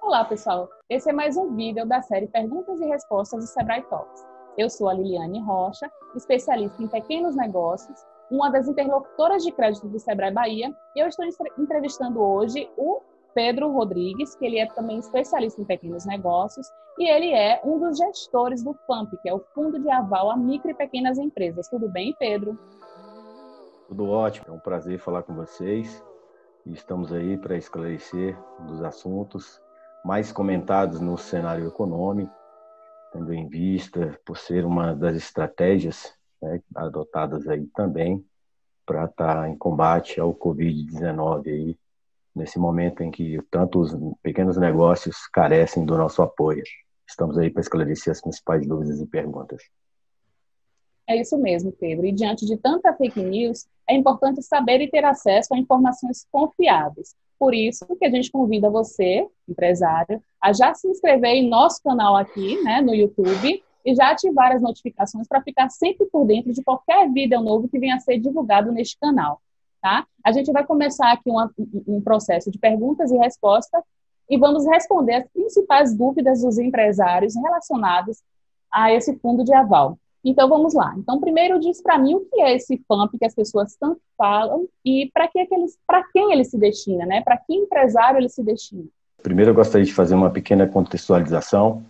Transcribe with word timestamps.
Olá, 0.00 0.24
pessoal. 0.24 0.68
Esse 0.88 1.10
é 1.10 1.12
mais 1.12 1.36
um 1.36 1.52
vídeo 1.56 1.84
da 1.84 2.00
série 2.02 2.28
Perguntas 2.28 2.80
e 2.80 2.86
Respostas 2.86 3.44
do 3.44 3.46
Sebrae 3.48 3.82
Talks. 3.82 4.24
Eu 4.56 4.70
sou 4.70 4.88
a 4.88 4.94
Liliane 4.94 5.40
Rocha, 5.40 5.90
especialista 6.14 6.80
em 6.80 6.86
pequenos 6.86 7.34
negócios, 7.34 7.98
uma 8.30 8.48
das 8.48 8.68
interlocutoras 8.68 9.42
de 9.42 9.50
crédito 9.50 9.88
do 9.88 9.98
Sebrae 9.98 10.32
Bahia, 10.32 10.72
e 10.94 11.00
eu 11.00 11.08
estou 11.08 11.24
entrevistando 11.58 12.22
hoje 12.22 12.70
o 12.76 13.00
Pedro 13.34 13.72
Rodrigues, 13.72 14.36
que 14.36 14.46
ele 14.46 14.58
é 14.58 14.66
também 14.66 14.98
especialista 14.98 15.60
em 15.60 15.64
pequenos 15.64 16.06
negócios, 16.06 16.66
e 16.98 17.10
ele 17.10 17.32
é 17.32 17.60
um 17.64 17.80
dos 17.80 17.98
gestores 17.98 18.62
do 18.62 18.74
FAMP, 18.86 19.16
que 19.20 19.28
é 19.28 19.34
o 19.34 19.40
Fundo 19.54 19.80
de 19.80 19.90
Aval 19.90 20.30
a 20.30 20.36
Micro 20.36 20.70
e 20.70 20.74
Pequenas 20.74 21.18
Empresas. 21.18 21.68
Tudo 21.68 21.88
bem, 21.88 22.14
Pedro? 22.18 22.56
Tudo 23.92 24.08
ótimo, 24.08 24.46
é 24.48 24.50
um 24.50 24.58
prazer 24.58 24.98
falar 24.98 25.22
com 25.22 25.34
vocês. 25.34 26.02
Estamos 26.64 27.12
aí 27.12 27.36
para 27.36 27.58
esclarecer 27.58 28.34
dos 28.60 28.82
assuntos 28.82 29.60
mais 30.02 30.32
comentados 30.32 30.98
no 30.98 31.18
cenário 31.18 31.68
econômico, 31.68 32.32
tendo 33.12 33.34
em 33.34 33.46
vista 33.46 34.18
por 34.24 34.38
ser 34.38 34.64
uma 34.64 34.94
das 34.94 35.14
estratégias 35.14 36.10
né, 36.40 36.62
adotadas 36.74 37.46
aí 37.46 37.66
também 37.74 38.24
para 38.86 39.04
estar 39.04 39.50
em 39.50 39.58
combate 39.58 40.18
ao 40.18 40.34
Covid-19 40.34 41.48
aí, 41.48 41.78
nesse 42.34 42.58
momento 42.58 43.02
em 43.02 43.10
que 43.10 43.42
tanto 43.50 43.78
os 43.78 43.94
pequenos 44.22 44.56
negócios 44.56 45.26
carecem 45.26 45.84
do 45.84 45.98
nosso 45.98 46.22
apoio. 46.22 46.62
Estamos 47.06 47.36
aí 47.36 47.50
para 47.50 47.60
esclarecer 47.60 48.10
as 48.10 48.22
principais 48.22 48.66
dúvidas 48.66 48.98
e 49.02 49.06
perguntas. 49.06 49.62
É 51.06 51.20
isso 51.20 51.36
mesmo, 51.36 51.72
Pedro. 51.72 52.06
E 52.06 52.12
diante 52.12 52.46
de 52.46 52.56
tanta 52.56 52.94
fake 52.94 53.20
news, 53.22 53.66
é 53.92 53.96
importante 53.96 54.42
saber 54.42 54.80
e 54.80 54.90
ter 54.90 55.04
acesso 55.04 55.54
a 55.54 55.58
informações 55.58 56.26
confiáveis. 56.32 57.14
Por 57.38 57.54
isso 57.54 57.84
que 57.98 58.06
a 58.06 58.10
gente 58.10 58.30
convida 58.30 58.70
você, 58.70 59.26
empresário, 59.48 60.22
a 60.40 60.52
já 60.52 60.72
se 60.74 60.88
inscrever 60.88 61.30
em 61.30 61.48
nosso 61.48 61.82
canal 61.82 62.16
aqui, 62.16 62.60
né, 62.62 62.80
no 62.80 62.94
YouTube, 62.94 63.62
e 63.84 63.94
já 63.94 64.10
ativar 64.10 64.52
as 64.52 64.62
notificações 64.62 65.26
para 65.26 65.42
ficar 65.42 65.68
sempre 65.68 66.06
por 66.06 66.24
dentro 66.24 66.52
de 66.52 66.62
qualquer 66.62 67.10
vídeo 67.10 67.40
novo 67.40 67.68
que 67.68 67.78
venha 67.78 67.96
a 67.96 68.00
ser 68.00 68.18
divulgado 68.18 68.70
neste 68.70 68.96
canal, 68.98 69.40
tá? 69.80 70.06
A 70.24 70.30
gente 70.30 70.52
vai 70.52 70.64
começar 70.64 71.10
aqui 71.10 71.28
uma, 71.28 71.50
um 71.88 72.00
processo 72.00 72.50
de 72.50 72.58
perguntas 72.58 73.10
e 73.10 73.18
respostas 73.18 73.82
e 74.30 74.38
vamos 74.38 74.64
responder 74.64 75.14
as 75.14 75.28
principais 75.28 75.96
dúvidas 75.96 76.42
dos 76.42 76.58
empresários 76.58 77.34
relacionadas 77.34 78.22
a 78.70 78.92
esse 78.92 79.18
fundo 79.18 79.42
de 79.44 79.52
aval. 79.52 79.98
Então 80.24 80.48
vamos 80.48 80.72
lá. 80.74 80.94
Então 80.96 81.20
primeiro 81.20 81.58
diz 81.58 81.82
para 81.82 81.98
mim 81.98 82.14
o 82.14 82.20
que 82.20 82.40
é 82.40 82.54
esse 82.54 82.80
FAMP 82.86 83.18
que 83.18 83.24
as 83.24 83.34
pessoas 83.34 83.76
tanto 83.76 84.00
falam 84.16 84.68
e 84.84 85.10
para 85.12 85.26
que 85.26 85.38
aqueles, 85.38 85.76
para 85.86 86.04
quem 86.12 86.32
ele 86.32 86.44
se 86.44 86.56
destina, 86.58 87.04
né? 87.04 87.22
Para 87.22 87.36
que 87.36 87.54
empresário 87.54 88.18
ele 88.18 88.28
se 88.28 88.42
destina? 88.42 88.84
Primeiro 89.22 89.50
eu 89.50 89.54
gostaria 89.54 89.84
de 89.84 89.92
fazer 89.92 90.14
uma 90.14 90.30
pequena 90.30 90.66
contextualização. 90.66 91.84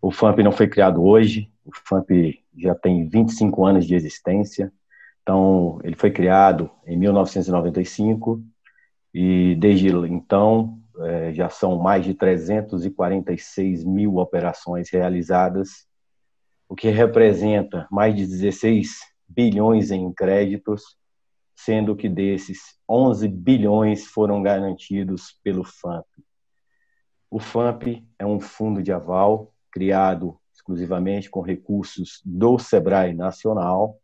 O 0.00 0.10
FAMP 0.10 0.42
não 0.42 0.52
foi 0.52 0.68
criado 0.68 1.04
hoje. 1.04 1.50
O 1.64 1.70
FAMP 1.72 2.38
já 2.56 2.74
tem 2.74 3.06
25 3.06 3.64
anos 3.64 3.86
de 3.86 3.94
existência. 3.94 4.72
Então 5.22 5.78
ele 5.82 5.96
foi 5.96 6.10
criado 6.10 6.70
em 6.86 6.96
1995 6.96 8.42
e 9.12 9.54
desde 9.56 9.88
então 9.88 10.78
é, 11.00 11.32
já 11.32 11.48
são 11.48 11.76
mais 11.78 12.04
de 12.04 12.14
346 12.14 13.84
mil 13.84 14.16
operações 14.16 14.90
realizadas 14.90 15.85
o 16.68 16.74
que 16.74 16.88
representa 16.88 17.86
mais 17.90 18.14
de 18.14 18.26
16 18.26 18.98
bilhões 19.28 19.90
em 19.90 20.12
créditos, 20.12 20.96
sendo 21.54 21.96
que 21.96 22.08
desses 22.08 22.78
11 22.88 23.28
bilhões 23.28 24.06
foram 24.06 24.42
garantidos 24.42 25.38
pelo 25.42 25.64
FAMP. 25.64 26.06
O 27.30 27.38
FAMP 27.38 28.06
é 28.18 28.26
um 28.26 28.38
fundo 28.38 28.82
de 28.82 28.92
aval 28.92 29.52
criado 29.70 30.38
exclusivamente 30.52 31.30
com 31.30 31.40
recursos 31.40 32.20
do 32.24 32.58
Sebrae 32.58 33.14
Nacional 33.14 33.98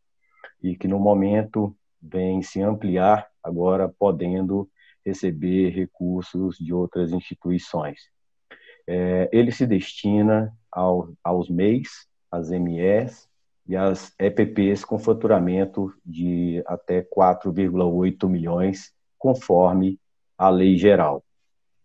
e 0.62 0.76
que 0.76 0.86
no 0.86 0.98
momento 0.98 1.76
vem 2.00 2.42
se 2.42 2.60
ampliar, 2.60 3.28
agora 3.42 3.88
podendo 3.88 4.68
receber 5.04 5.70
recursos 5.70 6.56
de 6.58 6.72
outras 6.72 7.12
instituições. 7.12 8.00
É, 8.86 9.28
ele 9.32 9.52
se 9.52 9.66
destina 9.66 10.52
ao, 10.70 11.12
aos 11.22 11.48
MEIs, 11.48 12.06
as 12.32 12.50
MEs 12.50 13.28
e 13.68 13.76
as 13.76 14.12
EPPs 14.18 14.84
com 14.84 14.98
faturamento 14.98 15.94
de 16.04 16.62
até 16.66 17.02
4,8 17.02 18.28
milhões, 18.28 18.92
conforme 19.18 20.00
a 20.36 20.48
lei 20.48 20.76
geral. 20.76 21.22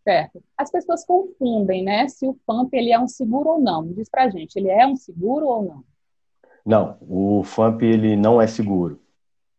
Certo. 0.04 0.42
As 0.58 0.72
pessoas 0.72 1.06
confundem, 1.06 1.84
né, 1.84 2.08
se 2.08 2.26
o 2.26 2.34
FAMP 2.46 2.74
ele 2.74 2.92
é 2.92 3.00
um 3.00 3.10
seguro 3.10 3.50
ou 3.50 3.60
não. 3.60 3.92
Diz 3.92 4.10
pra 4.10 4.30
gente, 4.30 4.56
ele 4.56 4.70
é 4.70 4.88
um 4.88 4.96
seguro 4.96 5.46
ou 5.48 5.64
não? 5.66 5.84
Não, 6.66 6.98
o 7.02 7.44
FAMP 7.44 7.84
ele 7.84 8.16
não 8.16 8.42
é 8.42 8.48
seguro. 8.48 9.02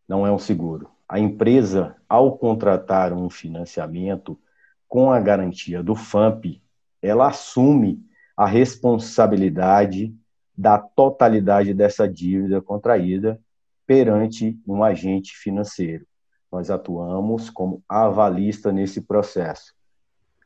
Não 0.07 0.25
é 0.25 0.31
um 0.31 0.39
seguro. 0.39 0.89
A 1.07 1.19
empresa, 1.19 1.95
ao 2.07 2.35
contratar 2.37 3.13
um 3.13 3.29
financiamento 3.29 4.39
com 4.87 5.11
a 5.11 5.19
garantia 5.19 5.83
do 5.83 5.95
FAMP, 5.95 6.61
ela 7.01 7.27
assume 7.27 8.03
a 8.35 8.47
responsabilidade 8.47 10.15
da 10.59 10.77
totalidade 10.77 11.73
dessa 11.73 12.05
dívida 12.05 12.61
contraída 12.61 13.39
perante 13.87 14.59
um 14.67 14.83
agente 14.83 15.31
financeiro. 15.37 16.05
Nós 16.51 16.69
atuamos 16.69 17.49
como 17.49 17.81
avalista 17.87 18.69
nesse 18.69 18.99
processo. 18.99 19.73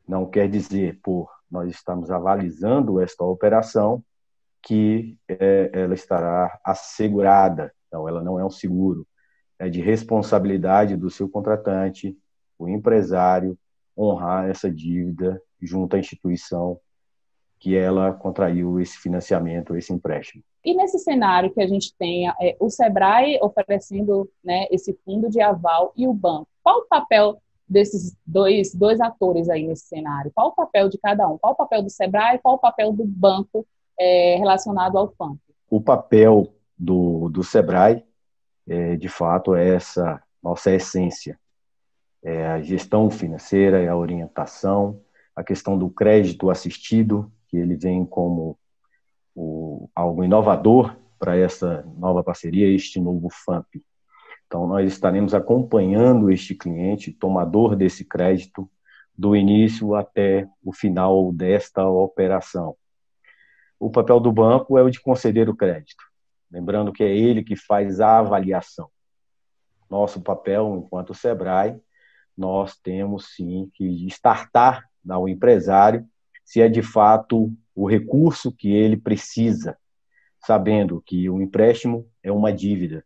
Não 0.07 0.27
quer 0.27 0.47
dizer, 0.47 0.99
por 1.01 1.31
nós 1.49 1.67
estamos 1.71 2.11
avalizando 2.11 3.01
esta 3.01 3.23
operação, 3.23 4.03
que 4.61 5.17
é, 5.27 5.71
ela 5.73 5.95
estará 5.95 6.59
assegurada. 6.63 7.73
Então, 7.87 8.07
ela 8.07 8.21
não 8.21 8.39
é 8.39 8.45
um 8.45 8.51
seguro. 8.51 9.07
É 9.57 9.67
de 9.67 9.81
responsabilidade 9.81 10.95
do 10.95 11.09
seu 11.09 11.27
contratante, 11.27 12.15
o 12.59 12.69
empresário, 12.69 13.57
honrar 13.97 14.47
essa 14.47 14.69
dívida 14.69 15.41
junto 15.59 15.95
à 15.95 15.99
instituição 15.99 16.79
que 17.63 17.77
ela 17.77 18.11
contraiu 18.11 18.77
esse 18.77 18.97
financiamento, 18.97 19.73
esse 19.77 19.93
empréstimo. 19.93 20.43
E 20.65 20.75
nesse 20.75 20.99
cenário 20.99 21.49
que 21.49 21.61
a 21.61 21.67
gente 21.67 21.95
tem 21.97 22.27
é, 22.27 22.57
o 22.59 22.69
Sebrae 22.69 23.39
oferecendo 23.41 24.29
né, 24.43 24.67
esse 24.69 24.93
fundo 25.05 25.29
de 25.29 25.39
aval 25.39 25.93
e 25.95 26.05
o 26.05 26.13
banco, 26.13 26.45
qual 26.61 26.79
o 26.79 26.87
papel 26.89 27.41
desses 27.65 28.17
dois, 28.27 28.75
dois 28.75 28.99
atores 28.99 29.49
aí 29.49 29.65
nesse 29.65 29.87
cenário? 29.87 30.29
Qual 30.35 30.49
o 30.49 30.51
papel 30.51 30.89
de 30.89 30.97
cada 30.97 31.25
um? 31.25 31.37
Qual 31.37 31.53
o 31.53 31.55
papel 31.55 31.81
do 31.81 31.89
Sebrae 31.89 32.37
qual 32.43 32.55
o 32.55 32.59
papel 32.59 32.91
do 32.91 33.05
banco 33.05 33.65
é, 33.97 34.35
relacionado 34.35 34.97
ao 34.97 35.13
FAMP? 35.13 35.39
O 35.69 35.79
papel 35.79 36.53
do, 36.77 37.29
do 37.29 37.45
Sebrae, 37.45 38.03
é, 38.67 38.97
de 38.97 39.07
fato, 39.07 39.55
é 39.55 39.69
essa 39.73 40.21
nossa 40.43 40.69
essência. 40.69 41.39
É 42.21 42.45
a 42.45 42.61
gestão 42.61 43.09
financeira, 43.09 43.81
é 43.81 43.87
a 43.87 43.95
orientação, 43.95 44.99
a 45.33 45.41
questão 45.41 45.77
do 45.77 45.89
crédito 45.89 46.49
assistido, 46.49 47.31
que 47.53 47.57
ele 47.57 47.75
vem 47.75 48.03
como 48.03 48.57
o, 49.35 49.87
algo 49.93 50.23
inovador 50.23 50.97
para 51.19 51.37
essa 51.37 51.85
nova 51.95 52.23
parceria, 52.23 52.67
este 52.67 52.99
novo 52.99 53.29
FAMP. 53.29 53.75
Então, 54.47 54.65
nós 54.65 54.91
estaremos 54.91 55.35
acompanhando 55.35 56.31
este 56.31 56.55
cliente, 56.55 57.13
tomador 57.13 57.75
desse 57.75 58.03
crédito, 58.05 58.67
do 59.15 59.35
início 59.35 59.93
até 59.93 60.49
o 60.63 60.73
final 60.73 61.31
desta 61.31 61.87
operação. 61.87 62.75
O 63.79 63.91
papel 63.91 64.19
do 64.19 64.31
banco 64.31 64.75
é 64.75 64.81
o 64.81 64.89
de 64.89 64.99
conceder 64.99 65.47
o 65.47 65.55
crédito, 65.55 66.03
lembrando 66.49 66.91
que 66.91 67.03
é 67.03 67.15
ele 67.15 67.43
que 67.43 67.55
faz 67.55 67.99
a 67.99 68.17
avaliação. 68.17 68.89
Nosso 69.87 70.19
papel, 70.19 70.83
enquanto 70.83 71.13
Sebrae, 71.13 71.79
nós 72.35 72.75
temos 72.77 73.35
sim 73.35 73.69
que 73.75 74.07
startar 74.07 74.83
ao 75.07 75.29
empresário 75.29 76.09
se 76.43 76.61
é 76.61 76.67
de 76.67 76.81
fato 76.81 77.51
o 77.75 77.87
recurso 77.87 78.51
que 78.51 78.71
ele 78.71 78.97
precisa, 78.97 79.77
sabendo 80.45 81.01
que 81.05 81.29
o 81.29 81.41
empréstimo 81.41 82.07
é 82.21 82.31
uma 82.31 82.51
dívida. 82.51 83.03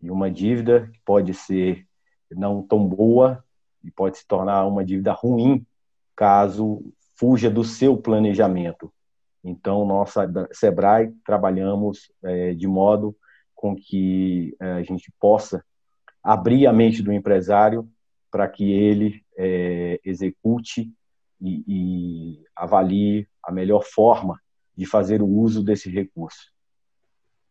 E 0.00 0.10
uma 0.10 0.30
dívida 0.30 0.90
pode 1.04 1.34
ser 1.34 1.86
não 2.30 2.62
tão 2.62 2.86
boa 2.86 3.44
e 3.82 3.90
pode 3.90 4.18
se 4.18 4.26
tornar 4.26 4.66
uma 4.66 4.84
dívida 4.84 5.12
ruim 5.12 5.66
caso 6.14 6.92
fuja 7.16 7.50
do 7.50 7.64
seu 7.64 7.96
planejamento. 7.96 8.92
Então, 9.42 9.86
nós, 9.86 10.14
Sebrae, 10.52 11.12
trabalhamos 11.24 12.12
é, 12.22 12.54
de 12.54 12.66
modo 12.66 13.16
com 13.54 13.74
que 13.74 14.54
é, 14.60 14.72
a 14.72 14.82
gente 14.82 15.12
possa 15.18 15.64
abrir 16.22 16.66
a 16.66 16.72
mente 16.72 17.02
do 17.02 17.12
empresário 17.12 17.88
para 18.30 18.46
que 18.48 18.70
ele 18.70 19.24
é, 19.36 20.00
execute 20.04 20.92
e, 21.40 21.64
e 21.66 22.44
avalie 22.54 23.28
a 23.42 23.52
melhor 23.52 23.82
forma 23.82 24.40
de 24.76 24.86
fazer 24.86 25.22
o 25.22 25.26
uso 25.26 25.62
desse 25.62 25.90
recurso. 25.90 26.52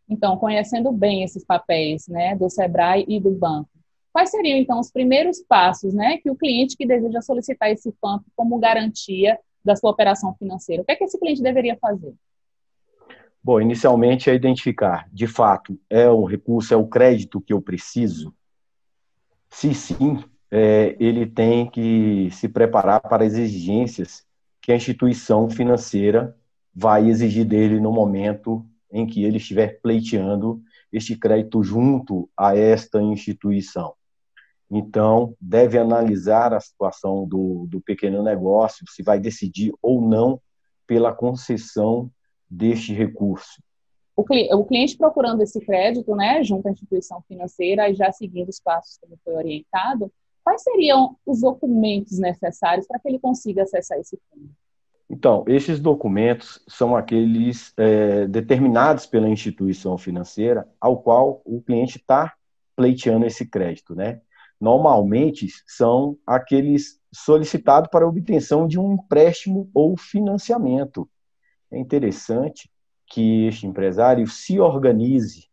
Então, 0.10 0.38
conhecendo 0.38 0.92
bem 0.92 1.24
esses 1.24 1.44
papéis, 1.44 2.08
né, 2.08 2.36
do 2.36 2.50
Sebrae 2.50 3.06
e 3.08 3.20
do 3.20 3.32
banco, 3.32 3.70
quais 4.14 4.32
seriam 4.32 4.58
então 4.58 4.80
os 4.80 4.90
primeiros 4.90 5.44
passos, 5.48 5.94
né, 5.94 6.18
que 6.18 6.30
o 6.30 6.36
cliente 6.36 6.78
que 6.78 6.86
deseja 6.86 7.22
solicitar 7.22 7.70
esse 7.70 7.92
FAMP 8.02 8.26
como 8.36 8.58
garantia 8.58 9.38
da 9.64 9.76
sua 9.76 9.92
operação 9.92 10.34
financeira, 10.36 10.82
o 10.82 10.86
que 10.86 10.94
é 10.94 10.96
que 10.96 11.04
esse 11.04 11.20
cliente 11.20 11.42
deveria 11.42 11.78
fazer? 11.78 12.14
Bom, 13.44 13.62
inicialmente 13.62 14.30
é 14.30 14.34
identificar, 14.34 15.10
de 15.12 15.28
fato, 15.28 15.80
é 15.90 16.10
o 16.10 16.26
recurso, 16.26 16.74
é 16.74 16.78
o 16.78 16.88
crédito 16.88 17.42
que 17.42 17.54
eu 17.54 17.62
preciso? 17.62 18.34
Se 19.50 19.74
sim, 19.74 20.24
é, 20.52 20.96
ele 21.00 21.26
tem 21.26 21.70
que 21.70 22.30
se 22.32 22.48
preparar 22.48 23.02
para 23.02 23.26
as 23.26 23.34
exigências 23.34 24.26
que 24.62 24.72
a 24.72 24.76
instituição 24.76 25.50
financeira 25.50 26.36
vai 26.74 27.08
exigir 27.08 27.46
dele 27.46 27.80
no 27.80 27.92
momento 27.92 28.66
em 28.92 29.06
que 29.06 29.24
ele 29.24 29.38
estiver 29.38 29.80
pleiteando 29.82 30.62
este 30.92 31.18
crédito 31.18 31.64
junto 31.64 32.30
a 32.38 32.56
esta 32.56 33.02
instituição. 33.02 33.94
Então, 34.70 35.34
deve 35.40 35.78
analisar 35.78 36.54
a 36.54 36.60
situação 36.60 37.26
do, 37.26 37.66
do 37.70 37.82
pequeno 37.82 38.22
negócio, 38.22 38.86
se 38.90 39.02
vai 39.02 39.20
decidir 39.20 39.74
ou 39.82 40.02
não 40.02 40.40
pela 40.86 41.14
concessão 41.14 42.12
deste 42.50 42.94
recurso. 42.94 43.62
O, 44.16 44.24
o 44.24 44.66
cliente 44.66 44.98
procurando 44.98 45.42
esse 45.42 45.60
crédito, 45.62 46.16
né, 46.16 46.44
junto 46.44 46.68
à 46.68 46.72
instituição 46.72 47.22
financeira, 47.28 47.90
e 47.90 47.94
já 47.94 48.12
seguindo 48.12 48.50
os 48.50 48.60
passos 48.60 48.98
como 48.98 49.18
foi 49.24 49.36
orientado, 49.36 50.12
quais 50.48 50.64
seriam 50.64 51.18
os 51.26 51.42
documentos 51.42 52.18
necessários 52.20 52.88
para 52.88 52.98
que 53.00 53.10
ele 53.10 53.20
consiga 53.20 53.64
acessar 53.64 54.00
esse 54.00 54.18
fundo? 54.32 54.50
Então, 55.10 55.44
esses 55.46 55.78
documentos 55.78 56.64
são 56.70 56.96
aqueles 56.96 57.74
é, 57.76 58.26
determinados 58.28 59.06
pela 59.06 59.28
instituição 59.28 59.98
financeira 59.98 60.66
ao 60.80 61.02
qual 61.02 61.42
o 61.44 61.62
cliente 61.62 61.98
está 61.98 62.34
pleiteando 62.78 63.26
esse 63.26 63.46
crédito, 63.46 63.94
né? 63.94 64.22
Normalmente 64.60 65.48
são 65.68 66.18
aqueles 66.26 66.98
solicitados 67.14 67.90
para 67.90 68.08
obtenção 68.08 68.70
de 68.70 68.80
um 68.80 68.94
empréstimo 68.94 69.70
ou 69.74 69.98
financiamento. 69.98 71.10
É 71.70 71.78
interessante 71.78 72.72
que 73.06 73.48
este 73.48 73.68
empresário 73.68 74.26
se 74.28 74.62
organize 74.62 75.50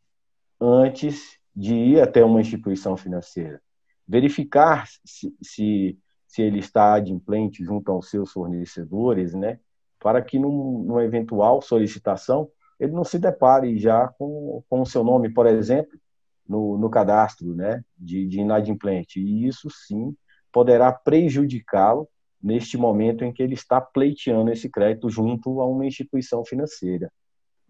antes 0.61 1.37
de 1.55 1.75
ir 1.75 2.01
até 2.01 2.25
uma 2.25 2.41
instituição 2.41 2.97
financeira, 2.97 3.61
verificar 4.07 4.87
se, 5.05 5.35
se 5.43 5.99
se 6.35 6.43
ele 6.43 6.59
está 6.59 6.95
adimplente 6.95 7.63
junto 7.63 7.93
aos 7.93 8.11
seus 8.11 8.33
fornecedores, 8.33 9.35
né, 9.35 9.61
para 10.01 10.21
que 10.21 10.37
num, 10.37 10.83
numa 10.83 11.05
eventual 11.05 11.63
solicitação 11.63 12.49
ele 12.81 12.91
não 12.91 13.05
se 13.05 13.21
depare 13.21 13.79
já 13.79 14.09
com, 14.19 14.61
com 14.69 14.81
o 14.81 14.87
seu 14.87 15.05
nome, 15.05 15.33
por 15.33 15.47
exemplo, 15.47 15.97
no, 16.45 16.77
no 16.77 16.91
cadastro 16.91 17.55
né, 17.55 17.85
de, 17.97 18.27
de 18.27 18.41
inadimplente. 18.41 19.21
E 19.21 19.47
isso 19.47 19.69
sim 19.71 20.13
poderá 20.51 20.91
prejudicá-lo 20.91 22.09
neste 22.43 22.77
momento 22.77 23.25
em 23.25 23.33
que 23.33 23.41
ele 23.41 23.55
está 23.55 23.81
pleiteando 23.81 24.51
esse 24.51 24.69
crédito 24.69 25.09
junto 25.09 25.61
a 25.61 25.67
uma 25.67 25.87
instituição 25.87 26.45
financeira. 26.45 27.13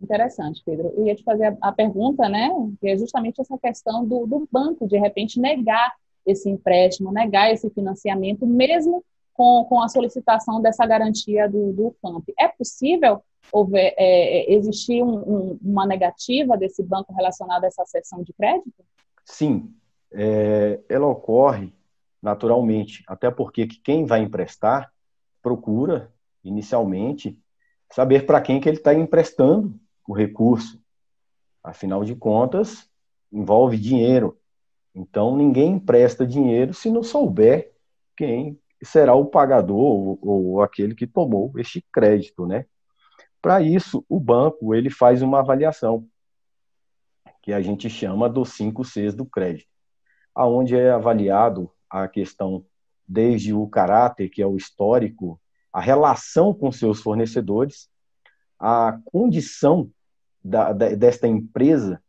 Interessante, 0.01 0.63
Pedro. 0.65 0.91
Eu 0.97 1.07
ia 1.07 1.15
te 1.15 1.23
fazer 1.23 1.55
a, 1.61 1.71
pergunta, 1.71 2.31
né, 2.31 2.49
que 2.81 2.89
é 2.89 2.97
justamente 2.97 3.43
essa 3.43 3.59
questão 3.59 4.07
do, 4.07 4.27
do 4.27 4.49
banco, 4.51 4.89
de 4.89 4.97
repente, 4.97 5.39
negar 5.39 5.93
esse 6.27 6.49
empréstimo, 6.49 7.13
negar 7.13 7.53
esse 7.53 7.69
financiamento, 7.71 8.47
mesmo 8.47 9.05
com, 9.33 9.65
com 9.69 9.83
a 9.83 9.89
solicitação 9.89 10.61
dessa 10.61 10.87
garantia 10.87 11.49
do, 11.49 11.73
do 11.73 11.97
FAMP. 12.01 12.33
É 12.39 12.49
possível 12.49 13.23
houver, 13.53 13.95
é, 13.97 14.53
é, 14.53 14.55
existir 14.55 15.03
um, 15.03 15.17
um, 15.17 15.59
uma 15.63 15.87
negativa 15.87 16.57
desse 16.57 16.83
banco 16.83 17.13
relacionada 17.13 17.67
a 17.67 17.69
essa 17.69 17.85
sessão 17.85 18.23
de 18.23 18.33
crédito? 18.33 18.85
Sim, 19.25 19.75
é, 20.13 20.81
ela 20.89 21.07
ocorre 21.07 21.73
naturalmente, 22.23 23.05
até 23.07 23.31
porque 23.31 23.67
quem 23.67 24.07
vai 24.07 24.23
emprestar 24.23 24.91
procura, 25.43 26.11
inicialmente, 26.43 27.39
saber 27.93 28.25
para 28.25 28.41
quem 28.41 28.59
que 28.59 28.69
ele 28.69 28.79
está 28.79 28.95
emprestando 28.95 29.79
o 30.09 30.15
recurso. 30.15 30.81
Afinal 31.63 32.03
de 32.03 32.15
contas, 32.15 32.89
envolve 33.31 33.77
dinheiro. 33.77 34.39
Então, 34.95 35.37
ninguém 35.37 35.73
empresta 35.73 36.27
dinheiro 36.27 36.73
se 36.73 36.91
não 36.91 37.03
souber 37.03 37.73
quem 38.17 38.59
será 38.83 39.15
o 39.15 39.27
pagador 39.27 39.77
ou, 39.77 40.19
ou 40.23 40.63
aquele 40.63 40.95
que 40.95 41.07
tomou 41.07 41.53
este 41.57 41.85
crédito, 41.93 42.47
né? 42.47 42.67
Para 43.43 43.61
isso, 43.61 44.05
o 44.09 44.21
banco 44.21 44.75
ele 44.75 44.89
faz 44.89 45.21
uma 45.21 45.41
avaliação 45.41 46.07
que 47.43 47.53
a 47.53 47.61
gente 47.61 47.91
chama 47.91 48.29
dos 48.29 48.55
5 48.55 48.85
Cs 48.85 49.15
do 49.15 49.27
crédito, 49.27 49.69
aonde 50.35 50.77
é 50.77 50.91
avaliado 50.91 51.71
a 51.91 52.09
questão 52.09 52.65
desde 53.07 53.53
o 53.53 53.67
caráter, 53.67 54.31
que 54.31 54.41
é 54.41 54.47
o 54.47 54.57
histórico, 54.57 55.39
a 55.71 55.81
relação 55.81 56.55
com 56.55 56.73
seus 56.73 57.03
fornecedores, 57.03 57.91
a 58.59 58.99
condição 59.05 59.91
da, 60.43 60.73
da, 60.73 60.95
desta 60.95 61.27
empresa, 61.27 62.03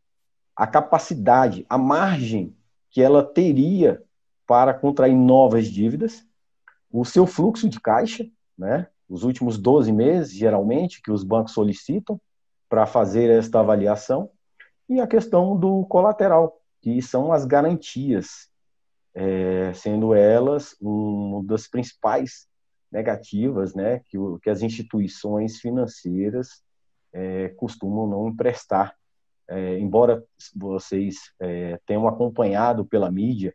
a 0.54 0.66
capacidade, 0.66 1.66
a 1.68 1.76
margem 1.76 2.56
que 2.96 3.02
ela 3.02 3.22
teria 3.22 4.02
para 4.46 4.72
contrair 4.72 5.14
novas 5.14 5.66
dívidas, 5.66 6.24
o 6.90 7.04
seu 7.04 7.26
fluxo 7.26 7.68
de 7.68 7.78
caixa, 7.78 8.26
né, 8.56 8.86
os 9.06 9.22
últimos 9.22 9.58
12 9.58 9.92
meses, 9.92 10.32
geralmente, 10.32 11.02
que 11.02 11.10
os 11.10 11.22
bancos 11.22 11.52
solicitam 11.52 12.18
para 12.70 12.86
fazer 12.86 13.28
esta 13.28 13.60
avaliação, 13.60 14.30
e 14.88 14.98
a 14.98 15.06
questão 15.06 15.54
do 15.54 15.84
colateral, 15.84 16.58
que 16.80 17.02
são 17.02 17.34
as 17.34 17.44
garantias, 17.44 18.48
é, 19.12 19.74
sendo 19.74 20.14
elas 20.14 20.74
uma 20.80 21.44
das 21.44 21.68
principais 21.68 22.48
negativas 22.90 23.74
né, 23.74 24.00
que, 24.06 24.16
que 24.42 24.48
as 24.48 24.62
instituições 24.62 25.58
financeiras 25.58 26.62
é, 27.12 27.50
costumam 27.58 28.06
não 28.06 28.28
emprestar 28.28 28.96
é, 29.48 29.78
embora 29.78 30.24
vocês 30.54 31.16
é, 31.40 31.78
tenham 31.86 32.08
acompanhado 32.08 32.84
pela 32.84 33.10
mídia 33.10 33.54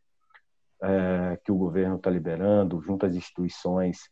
é, 0.82 1.40
que 1.44 1.52
o 1.52 1.58
governo 1.58 1.98
está 1.98 2.10
liberando, 2.10 2.82
junto 2.82 3.06
às 3.06 3.16
instituições, 3.16 4.10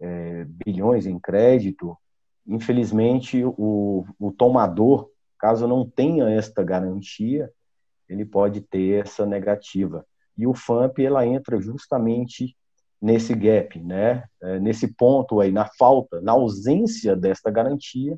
é, 0.00 0.44
bilhões 0.44 1.06
em 1.06 1.18
crédito, 1.18 1.96
infelizmente 2.46 3.42
o, 3.44 4.04
o 4.18 4.32
tomador, 4.32 5.10
caso 5.38 5.66
não 5.66 5.88
tenha 5.88 6.28
esta 6.30 6.62
garantia, 6.62 7.50
ele 8.08 8.24
pode 8.24 8.60
ter 8.60 9.04
essa 9.04 9.24
negativa. 9.24 10.06
E 10.36 10.46
o 10.46 10.54
FAMP 10.54 11.00
ela 11.00 11.26
entra 11.26 11.60
justamente 11.60 12.56
nesse 13.00 13.34
gap, 13.34 13.78
né? 13.80 14.24
É, 14.40 14.60
nesse 14.60 14.94
ponto 14.94 15.40
aí, 15.40 15.50
na 15.50 15.66
falta, 15.78 16.20
na 16.20 16.32
ausência 16.32 17.16
desta 17.16 17.50
garantia, 17.50 18.16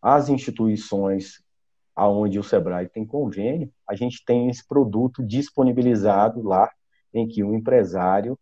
as 0.00 0.28
instituições 0.28 1.42
aonde 1.96 2.38
o 2.38 2.44
Sebrae 2.44 2.86
tem 2.86 3.04
convênio, 3.06 3.72
a 3.88 3.96
gente 3.96 4.22
tem 4.24 4.48
esse 4.50 4.64
produto 4.68 5.24
disponibilizado 5.24 6.42
lá, 6.42 6.70
em 7.12 7.26
que 7.26 7.42
o 7.42 7.54
empresário, 7.54 8.38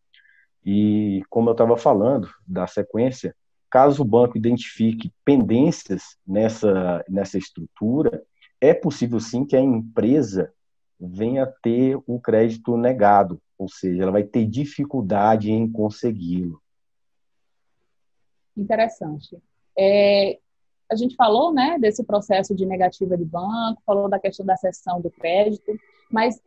E 0.71 1.23
como 1.31 1.49
eu 1.49 1.53
estava 1.53 1.79
falando 1.79 2.29
da 2.47 2.67
sequência, 2.67 3.35
caso 3.71 4.03
o 4.03 4.05
banco 4.05 4.37
identifique 4.37 5.11
pendências 5.25 6.19
nessa, 6.27 7.03
nessa 7.09 7.39
estrutura, 7.39 8.23
é 8.61 8.75
possível 8.75 9.19
sim 9.19 9.47
que 9.47 9.57
a 9.57 9.63
empresa 9.63 10.53
venha 11.01 11.47
ter 11.63 11.99
o 12.07 12.21
crédito 12.21 12.77
negado, 12.77 13.41
ou 13.57 13.67
seja, 13.67 14.03
ela 14.03 14.13
vai 14.13 14.25
ter 14.25 14.45
dificuldade 14.45 15.51
em 15.51 15.73
consegui-lo. 15.73 16.61
Interessante. 18.55 19.39
É, 19.75 20.39
a 20.93 20.97
gente 20.97 21.17
falou 21.17 21.51
né, 21.51 21.79
desse 21.79 22.05
processo 22.05 22.55
de 22.55 22.67
negativa 22.67 23.17
de 23.17 23.25
banco, 23.25 23.81
falou 23.87 24.07
da 24.07 24.19
questão 24.19 24.45
da 24.45 24.57
cessão 24.59 25.01
do 25.01 25.11
crédito, 25.11 25.73
mas 26.11 26.39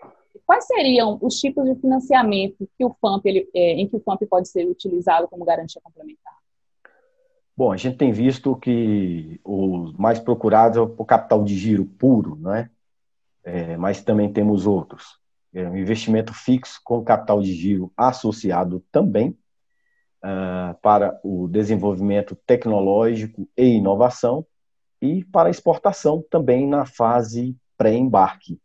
Quais 0.45 0.65
seriam 0.65 1.17
os 1.21 1.35
tipos 1.39 1.65
de 1.65 1.75
financiamento 1.75 2.67
que 2.77 2.85
o 2.85 2.95
FAMP, 3.01 3.25
ele, 3.25 3.49
é, 3.53 3.73
em 3.73 3.87
que 3.87 3.95
o 3.95 3.99
FAMP 3.99 4.25
pode 4.27 4.47
ser 4.47 4.65
utilizado 4.65 5.27
como 5.27 5.45
garantia 5.45 5.81
complementar? 5.83 6.33
Bom, 7.55 7.71
a 7.71 7.77
gente 7.77 7.97
tem 7.97 8.11
visto 8.11 8.55
que 8.55 9.39
os 9.43 9.93
mais 9.93 10.19
procurados 10.19 10.77
é 10.77 10.81
o 10.81 11.05
capital 11.05 11.43
de 11.43 11.55
giro 11.57 11.85
puro, 11.85 12.35
né? 12.35 12.69
É, 13.43 13.75
mas 13.77 14.01
também 14.01 14.31
temos 14.31 14.65
outros. 14.65 15.19
É, 15.53 15.67
um 15.67 15.75
investimento 15.77 16.33
fixo 16.33 16.79
com 16.83 17.03
capital 17.03 17.41
de 17.41 17.53
giro 17.53 17.91
associado 17.97 18.83
também. 18.91 19.37
uh, 20.23 20.75
para 20.81 21.19
o 21.23 21.47
desenvolvimento 21.47 22.35
tecnológico 22.45 23.47
e 23.57 23.65
inovação 23.65 24.45
e 25.01 25.25
para 25.25 25.49
exportação 25.49 26.23
também 26.29 26.67
na 26.67 26.85
fase 26.85 27.55
pré-embarque. 27.77 28.59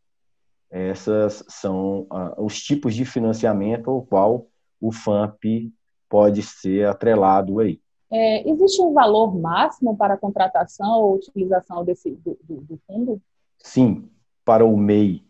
Essas 0.71 1.45
são 1.49 2.01
uh, 2.03 2.45
os 2.45 2.61
tipos 2.61 2.95
de 2.95 3.05
financiamento 3.05 3.91
ao 3.91 4.03
qual 4.03 4.47
o 4.81 4.93
FAMP 4.93 5.73
pode 6.09 6.43
ser 6.43 6.87
atrelado 6.87 7.61
aí. 7.61 7.81
É, 8.11 8.49
existe 8.49 8.81
um 8.81 8.93
valor 8.93 9.37
máximo 9.37 9.97
para 9.97 10.15
a 10.15 10.19
contratação 10.19 11.01
ou 11.01 11.17
utilização 11.17 11.85
desse, 11.85 12.11
do, 12.11 12.39
do, 12.43 12.61
do 12.61 12.81
fundo? 12.87 13.21
Sim, 13.59 14.09
para 14.45 14.65
o 14.65 14.77
MEI 14.77 15.25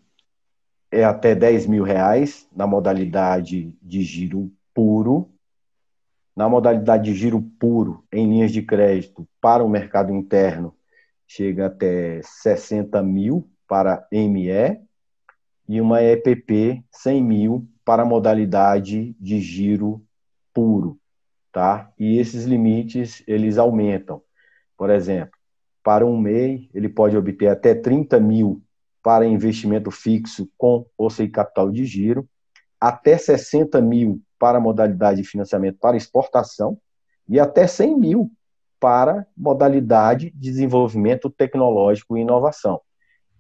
é 0.91 1.05
até 1.05 1.35
10 1.35 1.67
mil 1.67 1.85
reais 1.85 2.49
na 2.55 2.67
modalidade 2.67 3.75
de 3.83 4.03
giro 4.03 4.53
puro. 4.75 5.31
Na 6.35 6.49
modalidade 6.49 7.05
de 7.05 7.15
giro 7.15 7.41
puro, 7.59 8.05
em 8.13 8.29
linhas 8.29 8.53
de 8.53 8.61
crédito 8.63 9.27
para 9.41 9.65
o 9.65 9.69
mercado 9.69 10.13
interno, 10.13 10.75
chega 11.27 11.67
até 11.67 12.21
60 12.23 13.03
mil 13.03 13.49
para 13.67 14.07
ME 14.13 14.86
e 15.69 15.81
uma 15.81 16.03
EPP 16.03 16.85
100 16.91 17.23
mil 17.23 17.69
para 17.85 18.05
modalidade 18.05 19.17
de 19.21 19.41
giro 19.41 20.05
puro, 20.53 20.99
tá? 21.53 21.91
E 21.99 22.19
esses 22.19 22.45
limites 22.45 23.23
eles 23.27 23.59
aumentam. 23.59 24.23
Por 24.77 24.91
exemplo, 24.91 25.39
para 25.83 26.05
um 26.05 26.17
MEI 26.17 26.69
ele 26.75 26.89
pode 26.89 27.17
obter 27.17 27.49
até 27.49 27.75
30 27.75 28.19
mil 28.21 28.63
para 29.03 29.27
investimento 29.27 29.91
fixo 29.91 30.51
com 30.59 30.85
ou 30.99 31.09
sem 31.09 31.31
capital 31.31 31.71
de 31.71 31.85
giro, 31.85 32.29
até 32.81 33.17
60 33.17 33.81
mil 33.81 34.21
para 34.39 34.61
modalidade 34.61 35.23
de 35.23 35.29
financiamento 35.29 35.79
para 35.79 35.97
exportação 35.97 36.79
e 37.29 37.39
até 37.39 37.67
100 37.67 37.99
mil 37.99 38.31
para 38.81 39.27
modalidade 39.37 40.31
de 40.31 40.51
desenvolvimento 40.51 41.31
tecnológico 41.31 42.17
e 42.17 42.21
inovação. 42.21 42.81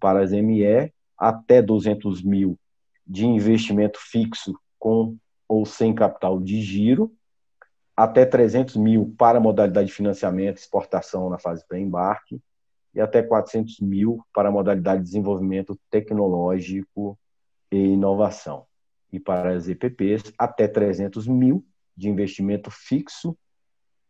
Para 0.00 0.20
as 0.22 0.32
ME, 0.32 0.92
até 1.16 1.62
200 1.62 2.22
mil 2.22 2.58
de 3.06 3.26
investimento 3.26 3.98
fixo 4.00 4.58
com 4.78 5.16
ou 5.48 5.64
sem 5.64 5.94
capital 5.94 6.40
de 6.40 6.60
giro, 6.60 7.12
até 7.96 8.26
300 8.26 8.76
mil 8.76 9.14
para 9.16 9.40
modalidade 9.40 9.88
de 9.88 9.94
financiamento 9.94 10.58
exportação 10.58 11.30
na 11.30 11.38
fase 11.38 11.64
pré-embarque, 11.66 12.40
e 12.96 13.00
até 13.00 13.22
400 13.22 13.80
mil 13.80 14.24
para 14.32 14.50
modalidade 14.50 15.00
de 15.00 15.06
desenvolvimento 15.06 15.78
tecnológico 15.90 17.18
e 17.70 17.76
inovação. 17.76 18.64
E 19.12 19.20
para 19.20 19.54
as 19.54 19.68
EPPs, 19.68 20.32
até 20.38 20.66
300 20.66 21.26
mil 21.26 21.62
de 21.94 22.08
investimento 22.08 22.70
fixo, 22.70 23.36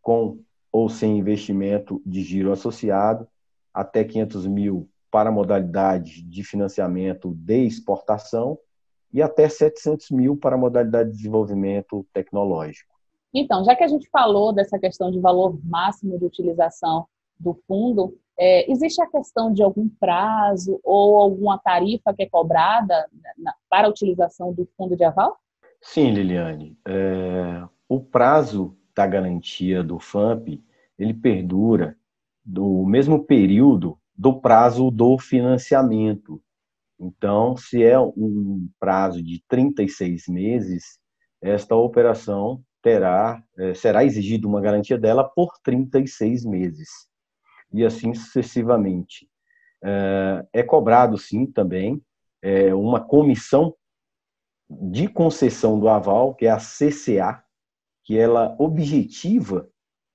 com 0.01 0.39
ou 0.71 0.89
sem 0.89 1.19
investimento 1.19 2.01
de 2.07 2.23
giro 2.23 2.53
associado, 2.53 3.27
até 3.75 4.05
500 4.05 4.47
mil 4.47 4.89
para 5.17 5.31
a 5.31 5.33
modalidade 5.33 6.21
de 6.21 6.45
financiamento 6.45 7.33
de 7.35 7.65
exportação 7.65 8.59
e 9.11 9.23
até 9.23 9.49
700 9.49 10.11
mil 10.11 10.37
para 10.37 10.57
a 10.57 10.59
modalidade 10.59 11.09
de 11.09 11.17
desenvolvimento 11.17 12.07
tecnológico. 12.13 12.95
Então, 13.33 13.65
já 13.65 13.75
que 13.75 13.83
a 13.83 13.89
gente 13.89 14.07
falou 14.11 14.53
dessa 14.53 14.79
questão 14.79 15.11
de 15.11 15.19
valor 15.19 15.59
máximo 15.65 16.19
de 16.19 16.27
utilização 16.27 17.07
do 17.41 17.59
fundo, 17.67 18.15
é, 18.39 18.71
existe 18.71 19.01
a 19.01 19.07
questão 19.07 19.51
de 19.51 19.63
algum 19.63 19.89
prazo 19.89 20.79
ou 20.85 21.19
alguma 21.19 21.57
tarifa 21.57 22.13
que 22.13 22.25
é 22.25 22.29
cobrada 22.29 23.09
na, 23.39 23.55
para 23.71 23.87
a 23.87 23.91
utilização 23.91 24.53
do 24.53 24.69
fundo 24.77 24.95
de 24.95 25.05
aval? 25.05 25.39
Sim, 25.81 26.11
Liliane. 26.11 26.77
É, 26.87 27.67
o 27.89 28.01
prazo 28.01 28.77
da 28.95 29.07
garantia 29.07 29.83
do 29.83 29.99
FAMP 29.99 30.63
ele 30.99 31.15
perdura 31.15 31.97
do 32.45 32.85
mesmo 32.85 33.25
período 33.25 33.99
do 34.17 34.41
prazo 34.41 34.91
do 34.91 35.19
financiamento. 35.19 36.43
Então, 36.99 37.57
se 37.57 37.83
é 37.83 37.99
um 37.99 38.69
prazo 38.81 39.23
de 39.23 39.43
36 39.49 40.29
meses, 40.29 40.99
esta 41.43 41.75
operação 41.77 42.63
terá 42.83 43.43
é, 43.59 43.75
será 43.75 44.05
exigida 44.05 44.47
uma 44.47 44.61
garantia 44.61 44.97
dela 44.97 45.25
por 45.25 45.53
36 45.63 46.45
meses 46.45 46.89
e 47.73 47.85
assim 47.85 48.15
sucessivamente. 48.15 49.29
É, 49.83 50.47
é 50.53 50.63
cobrado, 50.63 51.19
sim, 51.19 51.47
também 51.47 52.03
é, 52.41 52.75
uma 52.75 53.01
comissão 53.01 53.75
de 54.71 55.09
concessão 55.09 55.79
do 55.79 55.89
aval, 55.89 56.35
que 56.35 56.47
é 56.47 56.51
a 56.51 56.59
CCA, 56.59 57.43
que 58.05 58.17
ela 58.17 58.57
objetiva 58.59 59.69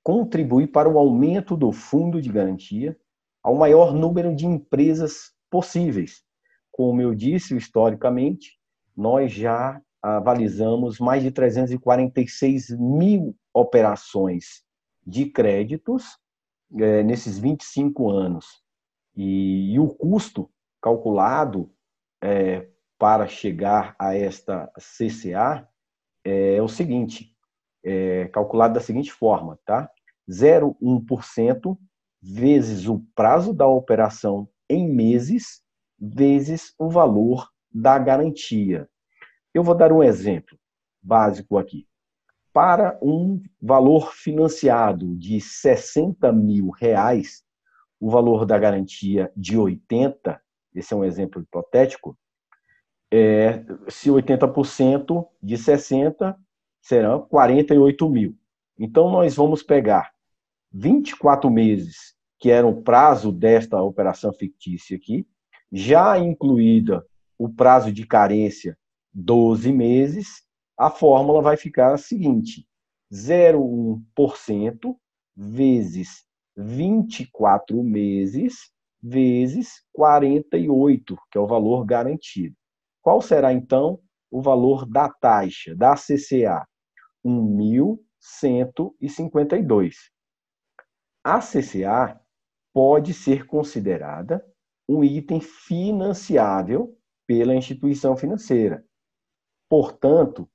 contribuir 0.03 0.67
para 0.67 0.89
o 0.89 0.97
aumento 0.97 1.55
do 1.55 1.71
fundo 1.71 2.21
de 2.21 2.31
garantia 2.31 2.97
ao 3.43 3.55
maior 3.55 3.93
número 3.93 4.35
de 4.35 4.45
empresas 4.45 5.31
possíveis. 5.49 6.23
Como 6.71 7.01
eu 7.01 7.13
disse, 7.13 7.55
historicamente, 7.55 8.57
nós 8.95 9.31
já 9.31 9.81
avalizamos 10.01 10.99
mais 10.99 11.21
de 11.21 11.31
346 11.31 12.69
mil 12.79 13.35
operações 13.53 14.63
de 15.05 15.25
créditos 15.25 16.17
é, 16.79 17.03
nesses 17.03 17.37
25 17.37 18.09
anos. 18.09 18.61
E, 19.15 19.73
e, 19.73 19.79
o 19.79 19.89
custo 19.89 20.49
calculado 20.81 21.71
é, 22.21 22.67
para 22.97 23.27
chegar 23.27 23.95
a 23.99 24.15
esta 24.15 24.71
CCA 24.77 25.67
é 26.23 26.61
o 26.61 26.67
seguinte, 26.67 27.35
é 27.83 28.27
calculado 28.27 28.75
da 28.75 28.79
seguinte 28.79 29.11
forma, 29.11 29.59
tá? 29.65 29.89
0,1% 30.29 31.77
vezes 32.21 32.87
o 32.87 32.99
prazo 33.15 33.53
da 33.53 33.67
operação 33.67 34.47
em 34.69 34.87
meses 34.87 35.61
vezes 35.99 36.73
o 36.77 36.89
valor 36.89 37.49
da 37.73 37.97
garantia. 37.97 38.89
Eu 39.53 39.63
vou 39.63 39.75
dar 39.75 39.91
um 39.91 40.03
exemplo 40.03 40.57
básico 41.01 41.57
aqui 41.57 41.87
para 42.53 42.97
um 43.01 43.41
valor 43.61 44.13
financiado 44.13 45.15
de 45.15 45.39
60 45.39 46.31
mil 46.33 46.69
reais, 46.69 47.43
o 47.99 48.09
valor 48.09 48.45
da 48.45 48.57
garantia 48.57 49.31
de 49.35 49.57
80, 49.57 50.41
esse 50.75 50.93
é 50.93 50.97
um 50.97 51.03
exemplo 51.03 51.41
hipotético, 51.41 52.17
é, 53.09 53.63
se 53.87 54.09
80% 54.09 55.27
de 55.41 55.57
60 55.57 56.37
serão 56.81 57.21
48 57.21 58.09
mil. 58.09 58.35
Então, 58.77 59.09
nós 59.09 59.35
vamos 59.35 59.61
pegar 59.61 60.11
24 60.71 61.49
meses, 61.49 62.15
que 62.39 62.49
era 62.49 62.65
o 62.65 62.81
prazo 62.81 63.31
desta 63.31 63.81
operação 63.81 64.33
fictícia 64.33 64.97
aqui, 64.97 65.27
já 65.71 66.17
incluída 66.17 67.05
o 67.37 67.49
prazo 67.49 67.91
de 67.91 68.05
carência 68.05 68.77
12 69.13 69.71
meses, 69.71 70.43
a 70.77 70.89
fórmula 70.89 71.41
vai 71.41 71.57
ficar 71.57 71.93
a 71.93 71.97
seguinte: 71.97 72.65
0,1% 73.11 74.95
vezes 75.35 76.23
24 76.55 77.83
meses 77.83 78.71
vezes 79.01 79.81
48, 79.93 81.17
que 81.31 81.37
é 81.37 81.41
o 81.41 81.47
valor 81.47 81.85
garantido. 81.85 82.55
Qual 83.01 83.21
será 83.21 83.51
então 83.51 83.99
o 84.29 84.41
valor 84.41 84.85
da 84.85 85.09
taxa 85.09 85.75
da 85.75 85.95
CCA? 85.95 86.65
1.152. 87.25 90.10
A 91.23 91.39
CCA 91.39 92.19
pode 92.73 93.13
ser 93.13 93.45
considerada 93.45 94.43
um 94.87 95.03
item 95.03 95.39
financiável 95.39 96.97
pela 97.27 97.55
instituição 97.55 98.17
financeira. 98.17 98.83
Portanto, 99.69 100.49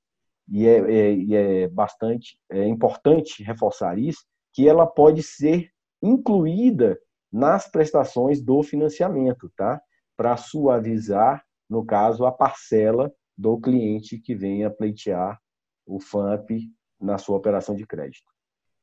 e 0.48 0.66
é, 0.66 0.78
é, 0.78 1.34
é 1.62 1.68
bastante 1.68 2.38
é 2.50 2.66
importante 2.66 3.42
reforçar 3.42 3.98
isso, 3.98 4.24
que 4.52 4.68
ela 4.68 4.86
pode 4.86 5.22
ser 5.22 5.70
incluída 6.02 6.98
nas 7.32 7.68
prestações 7.68 8.42
do 8.42 8.62
financiamento, 8.62 9.50
tá? 9.56 9.80
Para 10.16 10.36
suavizar, 10.36 11.44
no 11.68 11.84
caso, 11.84 12.24
a 12.24 12.32
parcela 12.32 13.12
do 13.36 13.58
cliente 13.60 14.18
que 14.18 14.34
venha 14.34 14.70
pleitear 14.70 15.38
o 15.84 16.00
FAMP 16.00 16.70
na 17.00 17.18
sua 17.18 17.36
operação 17.36 17.74
de 17.74 17.86
crédito. 17.86 18.35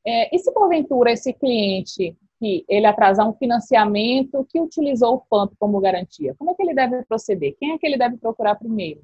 É, 0.06 0.36
e 0.36 0.40
se 0.40 0.52
porventura 0.52 1.12
esse 1.12 1.34
cliente 1.34 2.18
que 2.40 2.66
ele 2.68 2.86
atrasar 2.86 3.28
um 3.28 3.34
financiamento 3.34 4.46
que 4.50 4.60
utilizou 4.60 5.16
o 5.16 5.20
FAMP 5.30 5.54
como 5.58 5.80
garantia, 5.80 6.36
como 6.38 6.52
é 6.52 6.54
que 6.54 6.62
ele 6.62 6.74
deve 6.74 7.04
proceder? 7.06 7.56
Quem 7.58 7.72
é 7.72 7.78
que 7.78 7.88
ele 7.88 7.98
deve 7.98 8.18
procurar 8.18 8.56
primeiro? 8.56 9.02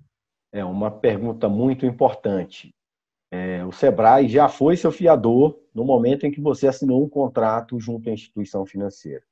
É 0.52 0.66
uma 0.66 0.92
pergunta 0.92 1.48
muito 1.48 1.86
importante. 1.86 2.76
É, 3.32 3.64
o 3.64 3.72
Sebrae 3.72 4.28
já 4.28 4.50
foi 4.50 4.76
seu 4.76 4.92
fiador 4.92 5.58
no 5.74 5.86
momento 5.86 6.26
em 6.26 6.32
que 6.32 6.42
você 6.42 6.68
assinou 6.68 7.04
um 7.04 7.10
contrato 7.10 7.80
junto 7.80 8.10
à 8.10 8.14
instituição 8.14 8.66
financeira. 8.66 9.24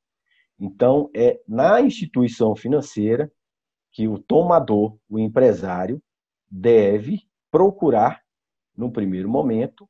Então, 0.60 1.10
é 1.14 1.40
na 1.48 1.82
instituição 1.82 2.56
financeira 2.56 3.32
que 3.92 4.08
o 4.08 4.20
tomador, 4.20 4.96
o 5.10 5.20
empresário, 5.20 6.02
deve 6.50 7.24
procurar, 7.52 8.24
no 8.76 8.92
primeiro 8.92 9.28
momento, 9.28 9.90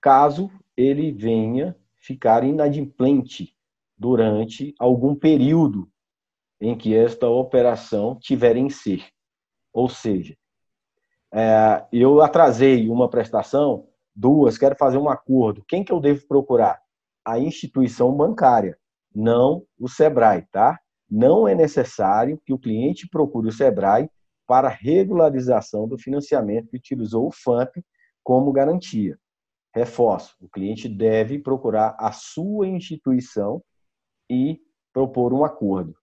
caso 0.00 0.50
ele 0.78 1.10
venha 1.10 1.76
ficar 1.96 2.44
inadimplente 2.44 3.52
durante 3.98 4.72
algum 4.78 5.12
período 5.12 5.90
em 6.60 6.78
que 6.78 6.94
esta 6.94 7.28
operação 7.28 8.16
tiver 8.20 8.56
em 8.56 8.70
ser. 8.70 9.04
Ou 9.72 9.88
seja, 9.88 10.36
é, 11.34 11.84
eu 11.92 12.22
atrasei 12.22 12.88
uma 12.88 13.10
prestação, 13.10 13.88
duas, 14.14 14.56
quero 14.56 14.76
fazer 14.76 14.98
um 14.98 15.08
acordo. 15.08 15.64
Quem 15.66 15.82
que 15.82 15.92
eu 15.92 15.98
devo 15.98 16.24
procurar? 16.28 16.80
A 17.24 17.40
instituição 17.40 18.16
bancária, 18.16 18.78
não 19.12 19.64
o 19.76 19.88
Sebrae, 19.88 20.46
tá? 20.52 20.78
Não 21.10 21.48
é 21.48 21.56
necessário 21.56 22.40
que 22.46 22.52
o 22.52 22.58
cliente 22.58 23.08
procure 23.08 23.48
o 23.48 23.52
Sebrae 23.52 24.08
para 24.46 24.68
regularização 24.68 25.88
do 25.88 25.98
financiamento 25.98 26.68
que 26.68 26.76
utilizou 26.76 27.26
o 27.26 27.32
FAMP 27.32 27.84
como 28.22 28.52
garantia. 28.52 29.18
Reforço, 29.74 30.36
o 30.40 30.48
cliente 30.48 30.88
deve 30.88 31.38
procurar 31.38 31.96
a 31.98 32.10
sua 32.12 32.66
instituição 32.66 33.62
e 34.30 34.60
propor 34.92 35.32
um 35.32 35.44
acordo. 35.44 35.94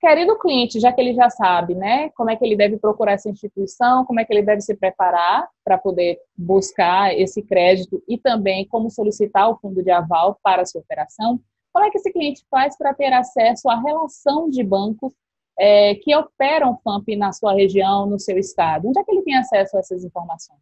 Querido 0.00 0.38
cliente, 0.38 0.78
já 0.78 0.92
que 0.92 1.00
ele 1.00 1.12
já 1.12 1.28
sabe, 1.28 1.74
né, 1.74 2.10
como 2.10 2.30
é 2.30 2.36
que 2.36 2.44
ele 2.44 2.56
deve 2.56 2.78
procurar 2.78 3.12
essa 3.12 3.28
instituição, 3.28 4.04
como 4.04 4.20
é 4.20 4.24
que 4.24 4.32
ele 4.32 4.42
deve 4.42 4.60
se 4.60 4.76
preparar 4.76 5.48
para 5.64 5.76
poder 5.76 6.20
buscar 6.36 7.12
esse 7.18 7.42
crédito 7.42 8.00
e 8.08 8.16
também 8.16 8.64
como 8.68 8.90
solicitar 8.90 9.50
o 9.50 9.58
fundo 9.58 9.82
de 9.82 9.90
aval 9.90 10.38
para 10.40 10.62
a 10.62 10.66
sua 10.66 10.80
operação, 10.80 11.40
como 11.72 11.84
é 11.84 11.90
que 11.90 11.98
esse 11.98 12.12
cliente 12.12 12.44
faz 12.48 12.78
para 12.78 12.94
ter 12.94 13.12
acesso 13.12 13.68
à 13.68 13.80
relação 13.80 14.48
de 14.48 14.62
bancos 14.62 15.12
é, 15.58 15.96
que 15.96 16.14
operam 16.14 16.78
FAMP 16.84 17.16
na 17.16 17.32
sua 17.32 17.52
região, 17.52 18.06
no 18.06 18.20
seu 18.20 18.38
estado? 18.38 18.88
Onde 18.88 19.00
é 19.00 19.04
que 19.04 19.10
ele 19.10 19.22
tem 19.22 19.36
acesso 19.36 19.76
a 19.76 19.80
essas 19.80 20.04
informações? 20.04 20.60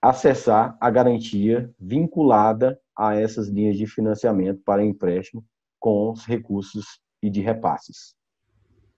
acessar 0.00 0.76
a 0.80 0.90
garantia 0.90 1.72
vinculada 1.78 2.80
a 2.96 3.14
essas 3.14 3.48
linhas 3.48 3.76
de 3.76 3.86
financiamento 3.86 4.62
para 4.64 4.84
empréstimo 4.84 5.44
com 5.78 6.10
os 6.10 6.24
recursos 6.24 7.00
e 7.22 7.30
de 7.30 7.40
repasses. 7.40 8.14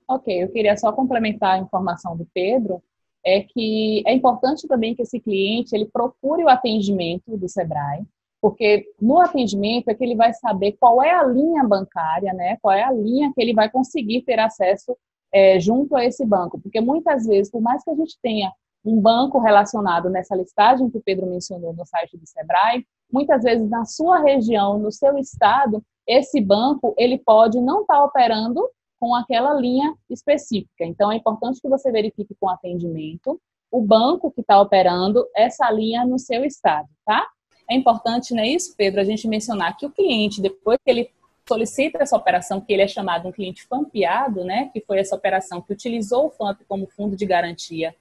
Ok, 0.08 0.42
eu 0.42 0.50
queria 0.50 0.76
só 0.76 0.92
complementar 0.92 1.54
a 1.54 1.58
informação 1.58 2.16
do 2.16 2.26
Pedro, 2.34 2.82
é 3.24 3.42
que 3.42 4.02
é 4.06 4.12
importante 4.12 4.66
também 4.66 4.94
que 4.94 5.02
esse 5.02 5.20
cliente 5.20 5.74
ele 5.74 5.86
procure 5.86 6.42
o 6.42 6.48
atendimento 6.48 7.36
do 7.36 7.48
Sebrae, 7.48 8.04
porque 8.40 8.86
no 9.00 9.20
atendimento 9.20 9.88
é 9.88 9.94
que 9.94 10.02
ele 10.02 10.16
vai 10.16 10.32
saber 10.32 10.76
qual 10.80 11.02
é 11.02 11.10
a 11.10 11.24
linha 11.24 11.62
bancária, 11.64 12.32
né? 12.32 12.56
Qual 12.62 12.74
é 12.74 12.82
a 12.82 12.92
linha 12.92 13.32
que 13.34 13.40
ele 13.40 13.54
vai 13.54 13.70
conseguir 13.70 14.22
ter 14.22 14.38
acesso 14.38 14.96
é, 15.32 15.60
junto 15.60 15.96
a 15.96 16.04
esse 16.04 16.24
banco, 16.26 16.60
porque 16.60 16.80
muitas 16.80 17.26
vezes, 17.26 17.50
por 17.50 17.60
mais 17.60 17.82
que 17.84 17.90
a 17.90 17.94
gente 17.94 18.18
tenha 18.20 18.52
um 18.84 19.00
banco 19.00 19.38
relacionado 19.38 20.08
nessa 20.08 20.34
listagem 20.34 20.90
que 20.90 20.98
o 20.98 21.02
Pedro 21.02 21.26
mencionou 21.26 21.72
no 21.72 21.86
site 21.86 22.16
do 22.16 22.26
Sebrae, 22.26 22.84
muitas 23.12 23.42
vezes 23.42 23.68
na 23.68 23.84
sua 23.84 24.18
região, 24.20 24.78
no 24.78 24.90
seu 24.90 25.18
estado, 25.18 25.82
esse 26.06 26.40
banco 26.40 26.94
ele 26.96 27.18
pode 27.18 27.60
não 27.60 27.82
estar 27.82 27.98
tá 27.98 28.04
operando 28.04 28.66
com 28.98 29.14
aquela 29.14 29.54
linha 29.54 29.94
específica. 30.08 30.84
Então 30.84 31.12
é 31.12 31.16
importante 31.16 31.60
que 31.60 31.68
você 31.68 31.90
verifique 31.92 32.34
com 32.40 32.48
atendimento 32.48 33.40
o 33.70 33.80
banco 33.80 34.32
que 34.32 34.40
está 34.40 34.60
operando 34.60 35.24
essa 35.34 35.70
linha 35.70 36.04
no 36.04 36.18
seu 36.18 36.44
estado, 36.44 36.88
tá? 37.04 37.24
É 37.70 37.74
importante, 37.76 38.34
não 38.34 38.42
é 38.42 38.48
isso, 38.48 38.74
Pedro, 38.76 39.00
a 39.00 39.04
gente 39.04 39.28
mencionar 39.28 39.76
que 39.76 39.86
o 39.86 39.90
cliente, 39.90 40.42
depois 40.42 40.76
que 40.84 40.90
ele 40.90 41.10
solicita 41.48 41.98
essa 42.02 42.16
operação, 42.16 42.60
que 42.60 42.72
ele 42.72 42.82
é 42.82 42.88
chamado 42.88 43.28
um 43.28 43.32
cliente 43.32 43.64
fampeado, 43.64 44.42
né, 44.44 44.70
que 44.72 44.80
foi 44.80 44.98
essa 44.98 45.14
operação 45.14 45.60
que 45.60 45.72
utilizou 45.72 46.26
o 46.26 46.30
FAMP 46.30 46.62
como 46.66 46.88
fundo 46.88 47.14
de 47.14 47.24
garantia 47.24 47.94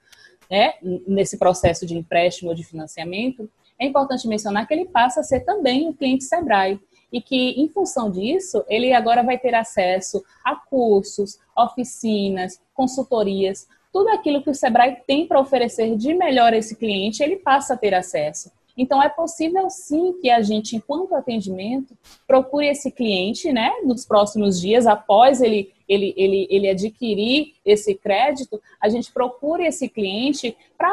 né, 0.50 0.74
nesse 0.82 1.38
processo 1.38 1.86
de 1.86 1.96
empréstimo 1.96 2.50
ou 2.50 2.56
de 2.56 2.64
financiamento, 2.64 3.48
é 3.78 3.86
importante 3.86 4.26
mencionar 4.26 4.66
que 4.66 4.74
ele 4.74 4.86
passa 4.86 5.20
a 5.20 5.22
ser 5.22 5.40
também 5.40 5.86
um 5.86 5.92
cliente 5.92 6.24
Sebrae 6.24 6.80
e 7.12 7.20
que, 7.20 7.50
em 7.50 7.68
função 7.68 8.10
disso, 8.10 8.64
ele 8.68 8.92
agora 8.92 9.22
vai 9.22 9.38
ter 9.38 9.54
acesso 9.54 10.22
a 10.44 10.56
cursos, 10.56 11.38
oficinas, 11.56 12.60
consultorias, 12.74 13.68
tudo 13.92 14.08
aquilo 14.10 14.42
que 14.42 14.50
o 14.50 14.54
Sebrae 14.54 14.98
tem 15.06 15.26
para 15.26 15.40
oferecer 15.40 15.96
de 15.96 16.12
melhor 16.12 16.52
a 16.52 16.56
esse 16.56 16.76
cliente, 16.76 17.22
ele 17.22 17.36
passa 17.36 17.74
a 17.74 17.76
ter 17.76 17.94
acesso. 17.94 18.50
Então, 18.80 19.02
é 19.02 19.10
possível 19.10 19.68
sim 19.68 20.14
que 20.22 20.30
a 20.30 20.40
gente, 20.40 20.74
enquanto 20.74 21.14
atendimento, 21.14 21.94
procure 22.26 22.66
esse 22.66 22.90
cliente, 22.90 23.52
né, 23.52 23.70
nos 23.84 24.06
próximos 24.06 24.58
dias, 24.58 24.86
após 24.86 25.42
ele, 25.42 25.70
ele, 25.86 26.14
ele, 26.16 26.46
ele 26.48 26.66
adquirir 26.66 27.56
esse 27.62 27.94
crédito, 27.94 28.58
a 28.80 28.88
gente 28.88 29.12
procure 29.12 29.66
esse 29.66 29.86
cliente 29.86 30.56
para 30.78 30.90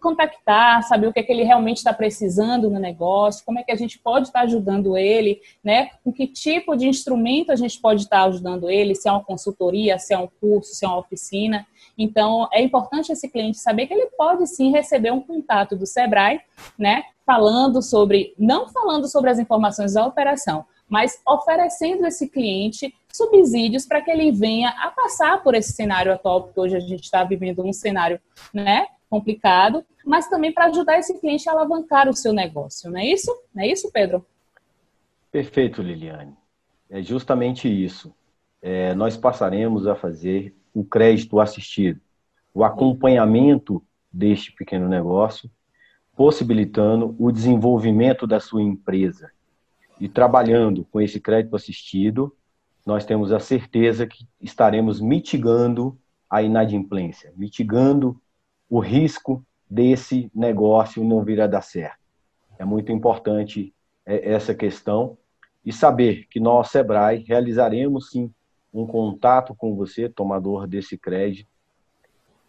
contactar, 0.00 0.82
saber 0.84 1.06
o 1.06 1.12
que 1.12 1.20
é 1.20 1.22
que 1.22 1.30
ele 1.30 1.44
realmente 1.44 1.76
está 1.76 1.92
precisando 1.92 2.70
no 2.70 2.80
negócio, 2.80 3.44
como 3.44 3.58
é 3.58 3.62
que 3.62 3.70
a 3.70 3.76
gente 3.76 3.98
pode 3.98 4.28
estar 4.28 4.40
tá 4.40 4.44
ajudando 4.46 4.96
ele, 4.96 5.38
né? 5.62 5.90
Com 6.02 6.10
que 6.10 6.26
tipo 6.26 6.74
de 6.74 6.88
instrumento 6.88 7.52
a 7.52 7.56
gente 7.56 7.78
pode 7.78 8.04
estar 8.04 8.22
tá 8.22 8.24
ajudando 8.24 8.70
ele, 8.70 8.94
se 8.94 9.06
é 9.06 9.12
uma 9.12 9.22
consultoria, 9.22 9.98
se 9.98 10.14
é 10.14 10.18
um 10.18 10.28
curso, 10.40 10.74
se 10.74 10.84
é 10.84 10.88
uma 10.88 10.98
oficina. 10.98 11.66
Então, 11.96 12.48
é 12.52 12.62
importante 12.62 13.12
esse 13.12 13.28
cliente 13.28 13.58
saber 13.58 13.86
que 13.86 13.94
ele 13.94 14.06
pode 14.16 14.46
sim 14.46 14.70
receber 14.70 15.12
um 15.12 15.20
contato 15.20 15.76
do 15.76 15.86
Sebrae, 15.86 16.40
né? 16.78 17.04
Falando 17.24 17.82
sobre, 17.82 18.34
não 18.38 18.68
falando 18.68 19.06
sobre 19.08 19.30
as 19.30 19.38
informações 19.38 19.94
da 19.94 20.06
operação, 20.06 20.64
mas 20.88 21.20
oferecendo 21.26 22.06
esse 22.06 22.28
cliente 22.28 22.94
subsídios 23.12 23.86
para 23.86 24.00
que 24.00 24.10
ele 24.10 24.32
venha 24.32 24.70
a 24.70 24.90
passar 24.90 25.42
por 25.42 25.54
esse 25.54 25.72
cenário 25.72 26.12
atual, 26.12 26.44
porque 26.44 26.60
hoje 26.60 26.76
a 26.76 26.80
gente 26.80 27.04
está 27.04 27.22
vivendo 27.24 27.64
um 27.64 27.72
cenário, 27.72 28.20
né? 28.52 28.86
complicado, 29.12 29.84
mas 30.06 30.26
também 30.26 30.50
para 30.50 30.66
ajudar 30.66 30.98
esse 30.98 31.20
cliente 31.20 31.46
a 31.46 31.52
alavancar 31.52 32.08
o 32.08 32.16
seu 32.16 32.32
negócio, 32.32 32.90
não 32.90 32.98
é 32.98 33.04
isso? 33.04 33.30
Não 33.54 33.62
é 33.62 33.68
isso, 33.68 33.92
Pedro? 33.92 34.24
Perfeito, 35.30 35.82
Liliane. 35.82 36.34
É 36.88 37.02
justamente 37.02 37.68
isso. 37.68 38.14
É, 38.62 38.94
nós 38.94 39.14
passaremos 39.14 39.86
a 39.86 39.94
fazer 39.94 40.54
o 40.74 40.84
crédito 40.84 41.40
assistido, 41.40 42.00
o 42.54 42.64
acompanhamento 42.64 43.82
deste 44.12 44.52
pequeno 44.52 44.88
negócio, 44.88 45.50
possibilitando 46.14 47.14
o 47.18 47.32
desenvolvimento 47.32 48.26
da 48.26 48.38
sua 48.38 48.62
empresa. 48.62 49.30
E 49.98 50.08
trabalhando 50.08 50.84
com 50.90 51.00
esse 51.00 51.20
crédito 51.20 51.56
assistido, 51.56 52.34
nós 52.84 53.04
temos 53.04 53.32
a 53.32 53.38
certeza 53.38 54.06
que 54.06 54.26
estaremos 54.40 55.00
mitigando 55.00 55.96
a 56.28 56.42
inadimplência, 56.42 57.32
mitigando 57.36 58.20
o 58.68 58.80
risco 58.80 59.44
desse 59.68 60.30
negócio 60.34 61.04
não 61.04 61.22
vir 61.22 61.40
a 61.40 61.46
dar 61.46 61.62
certo. 61.62 61.98
É 62.58 62.64
muito 62.64 62.92
importante 62.92 63.72
é, 64.04 64.32
essa 64.32 64.54
questão 64.54 65.16
e 65.64 65.72
saber 65.72 66.26
que 66.28 66.40
nós, 66.40 66.68
Sebrae, 66.70 67.24
realizaremos 67.26 68.10
sim 68.10 68.32
um 68.72 68.86
contato 68.86 69.54
com 69.54 69.74
você, 69.74 70.08
tomador 70.08 70.66
desse 70.66 70.96
crédito. 70.96 71.50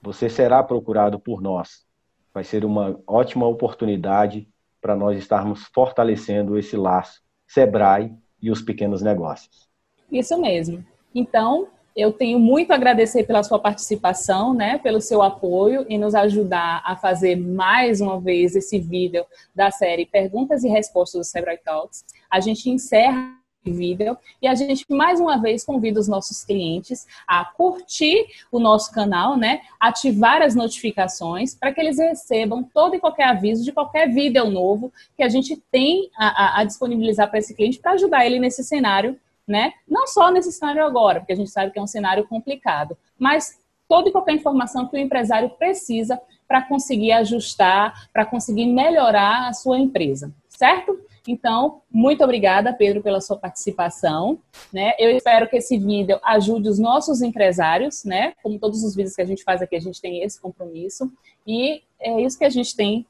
Você 0.02 0.30
será 0.30 0.64
procurado 0.64 1.20
por 1.20 1.42
nós. 1.42 1.86
Vai 2.34 2.44
ser 2.44 2.66
uma 2.66 3.00
ótima 3.06 3.48
oportunidade 3.48 4.48
para 4.82 4.96
nós 4.96 5.18
estarmos 5.18 5.66
fortalecendo 5.74 6.58
esse 6.58 6.76
laço 6.76 7.22
Sebrae 7.48 8.14
e 8.42 8.50
os 8.52 8.62
pequenos 8.62 9.02
negócios. 9.02 9.70
Isso 10.12 10.40
mesmo. 10.40 10.84
Então, 11.14 11.68
eu 11.96 12.12
tenho 12.12 12.40
muito 12.40 12.72
a 12.72 12.76
agradecer 12.76 13.24
pela 13.24 13.44
sua 13.44 13.60
participação, 13.60 14.54
né, 14.54 14.80
pelo 14.80 15.00
seu 15.00 15.22
apoio 15.22 15.86
e 15.88 15.98
nos 15.98 16.16
ajudar 16.16 16.82
a 16.84 16.96
fazer 16.96 17.36
mais 17.36 18.02
uma 18.02 18.20
vez 18.20 18.56
esse 18.56 18.80
vídeo 18.80 19.26
da 19.54 19.70
série 19.70 20.06
Perguntas 20.06 20.64
e 20.64 20.70
Respostas 20.70 21.22
do 21.22 21.24
Sebrae 21.24 21.58
Talks. 21.58 22.04
A 22.30 22.40
gente 22.40 22.70
encerra 22.70 23.38
vídeo 23.72 24.18
e 24.42 24.48
a 24.48 24.56
gente 24.56 24.86
mais 24.90 25.20
uma 25.20 25.42
vez 25.42 25.64
convida 25.64 26.00
os 26.00 26.08
nossos 26.08 26.44
clientes 26.44 27.08
a 27.28 27.46
curtir 27.46 28.26
o 28.52 28.60
nosso 28.60 28.92
canal, 28.92 29.38
né, 29.38 29.62
ativar 29.80 30.42
as 30.42 30.56
notificações 30.56 31.56
para 31.56 31.74
que 31.74 31.80
eles 31.80 31.98
recebam 31.98 32.64
todo 32.64 32.96
e 32.96 33.00
qualquer 33.00 33.28
aviso 33.28 33.64
de 33.64 33.72
qualquer 33.72 34.10
vídeo 34.10 34.50
novo 34.50 34.92
que 35.16 35.24
a 35.24 35.30
gente 35.30 35.56
tem 35.72 36.10
a, 36.18 36.28
a, 36.28 36.62
a 36.62 36.64
disponibilizar 36.64 37.30
para 37.30 37.40
esse 37.40 37.56
cliente 37.56 37.80
para 37.80 37.92
ajudar 37.94 38.26
ele 38.26 38.40
nesse 38.40 38.64
cenário 38.64 39.20
né? 39.48 39.74
Não 39.88 40.08
só 40.08 40.32
nesse 40.32 40.52
cenário 40.52 40.86
agora, 40.86 41.20
porque 41.20 41.34
a 41.34 41.36
gente 41.36 41.50
sabe 41.50 41.72
que 41.72 41.78
é 41.78 41.82
um 41.82 41.88
cenário 41.88 42.26
complicado, 42.28 42.98
mas 43.20 43.60
toda 43.88 44.10
e 44.10 44.12
qualquer 44.12 44.34
informação 44.34 44.88
que 44.88 44.96
o 44.96 45.00
empresário 45.00 45.50
precisa 45.50 46.20
para 46.48 46.62
conseguir 46.62 47.12
ajustar, 47.12 48.10
para 48.12 48.26
conseguir 48.26 48.66
melhorar 48.68 49.48
a 49.48 49.54
sua 49.54 49.78
empresa, 49.78 50.34
certo? 50.48 50.98
Então, 51.28 51.82
muito 51.90 52.24
obrigada, 52.24 52.74
Pedro, 52.74 53.02
pela 53.02 53.22
sua 53.22 53.38
participação. 53.38 54.40
Né? 54.74 54.94
Eu 55.00 55.10
espero 55.12 55.48
que 55.48 55.56
esse 55.56 55.78
vídeo 55.78 56.20
ajude 56.24 56.68
os 56.68 56.78
nossos 56.78 57.22
empresários, 57.22 58.04
né? 58.04 58.34
Como 58.44 58.60
todos 58.60 58.84
os 58.84 58.96
vídeos 58.96 59.16
que 59.16 59.22
a 59.22 59.26
gente 59.26 59.44
faz 59.44 59.62
aqui, 59.62 59.76
a 59.76 59.80
gente 59.80 60.02
tem 60.02 60.22
esse 60.22 60.40
compromisso. 60.40 61.12
E 61.48 61.82
é 62.00 62.20
isso 62.22 62.38
que 62.38 62.44
a 62.44 62.50
gente 62.50 62.76
tem 62.76 63.06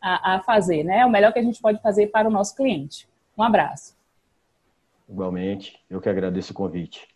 a, 0.00 0.34
a 0.34 0.40
fazer, 0.40 0.82
né? 0.82 0.98
É 0.98 1.06
o 1.06 1.10
melhor 1.10 1.32
que 1.32 1.38
a 1.38 1.42
gente 1.42 1.60
pode 1.60 1.80
fazer 1.80 2.08
para 2.08 2.28
o 2.28 2.32
nosso 2.32 2.56
cliente. 2.56 3.08
Um 3.38 3.42
abraço. 3.42 3.96
Igualmente, 5.08 5.78
eu 5.88 6.00
que 6.00 6.08
agradeço 6.08 6.52
o 6.52 6.56
convite. 6.56 7.06